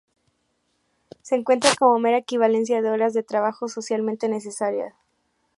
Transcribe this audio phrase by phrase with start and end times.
[1.21, 4.95] Se encuentran como mera equivalencia de horas de trabajo socialmente necesarias.